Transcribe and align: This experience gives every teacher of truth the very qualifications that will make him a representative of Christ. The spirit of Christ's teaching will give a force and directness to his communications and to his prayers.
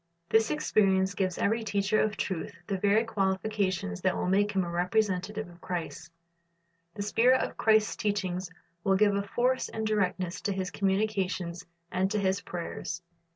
This 0.29 0.49
experience 0.49 1.13
gives 1.13 1.37
every 1.37 1.63
teacher 1.63 2.01
of 2.01 2.17
truth 2.17 2.55
the 2.65 2.79
very 2.79 3.03
qualifications 3.05 4.01
that 4.01 4.17
will 4.17 4.25
make 4.27 4.53
him 4.53 4.63
a 4.63 4.69
representative 4.71 5.47
of 5.47 5.61
Christ. 5.61 6.11
The 6.95 7.03
spirit 7.03 7.41
of 7.43 7.55
Christ's 7.55 7.95
teaching 7.97 8.41
will 8.83 8.95
give 8.95 9.13
a 9.15 9.21
force 9.21 9.69
and 9.69 9.85
directness 9.85 10.41
to 10.41 10.53
his 10.53 10.71
communications 10.71 11.67
and 11.91 12.09
to 12.09 12.17
his 12.19 12.41
prayers. 12.41 13.03